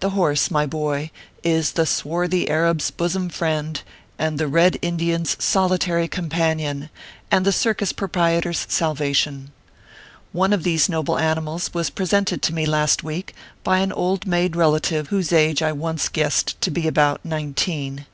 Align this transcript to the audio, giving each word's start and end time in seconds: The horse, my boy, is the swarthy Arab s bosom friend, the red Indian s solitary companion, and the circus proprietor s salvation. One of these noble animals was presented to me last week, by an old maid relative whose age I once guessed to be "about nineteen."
The 0.00 0.10
horse, 0.10 0.50
my 0.50 0.66
boy, 0.66 1.12
is 1.44 1.70
the 1.70 1.86
swarthy 1.86 2.48
Arab 2.50 2.80
s 2.80 2.90
bosom 2.90 3.28
friend, 3.28 3.80
the 4.18 4.48
red 4.48 4.76
Indian 4.82 5.20
s 5.22 5.36
solitary 5.38 6.08
companion, 6.08 6.90
and 7.30 7.44
the 7.46 7.52
circus 7.52 7.92
proprietor 7.92 8.50
s 8.50 8.66
salvation. 8.68 9.52
One 10.32 10.52
of 10.52 10.64
these 10.64 10.88
noble 10.88 11.20
animals 11.20 11.72
was 11.72 11.88
presented 11.88 12.42
to 12.42 12.52
me 12.52 12.66
last 12.66 13.04
week, 13.04 13.32
by 13.62 13.78
an 13.78 13.92
old 13.92 14.26
maid 14.26 14.56
relative 14.56 15.06
whose 15.10 15.32
age 15.32 15.62
I 15.62 15.70
once 15.70 16.08
guessed 16.08 16.60
to 16.62 16.72
be 16.72 16.88
"about 16.88 17.24
nineteen." 17.24 18.06